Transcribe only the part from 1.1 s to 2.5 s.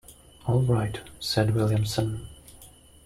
said Williamson.